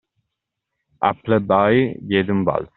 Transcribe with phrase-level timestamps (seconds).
[1.09, 2.69] Appleby diede un balzo.